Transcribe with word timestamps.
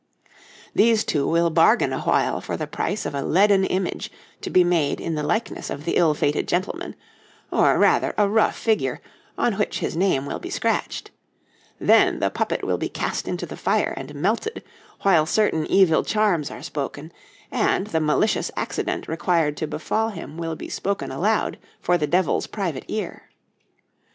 These 0.73 1.03
two 1.03 1.27
will 1.27 1.51
bargain 1.51 1.93
awhile 1.93 2.41
for 2.41 2.57
the 2.57 2.65
price 2.65 3.05
of 3.05 3.13
a 3.13 3.21
leaden 3.21 3.63
image 3.63 4.11
to 4.41 4.49
be 4.49 4.63
made 4.63 4.99
in 4.99 5.13
the 5.13 5.21
likeness 5.21 5.69
of 5.69 5.85
the 5.85 5.95
ill 5.95 6.15
fated 6.15 6.47
gentleman, 6.47 6.95
or, 7.51 7.77
rather, 7.77 8.15
a 8.17 8.27
rough 8.27 8.55
figure, 8.57 8.99
on 9.37 9.59
which 9.59 9.77
his 9.77 9.95
name 9.95 10.25
will 10.25 10.39
be 10.39 10.49
scratched; 10.49 11.11
then 11.79 12.17
the 12.19 12.31
puppet 12.31 12.63
will 12.63 12.79
be 12.79 12.89
cast 12.89 13.27
into 13.27 13.45
the 13.45 13.55
fire 13.55 13.93
and 13.95 14.15
melted 14.15 14.63
while 15.01 15.27
certain 15.27 15.67
evil 15.67 16.03
charms 16.03 16.49
are 16.49 16.63
spoken, 16.63 17.11
and 17.51 17.85
the 17.85 17.99
malicious 17.99 18.49
accident 18.57 19.07
required 19.07 19.55
to 19.57 19.67
befall 19.67 20.09
him 20.09 20.35
will 20.35 20.55
be 20.55 20.67
spoken 20.67 21.11
aloud 21.11 21.59
for 21.79 21.95
the 21.95 22.07
Devil's 22.07 22.47
private 22.47 22.85
ear. 22.87 23.29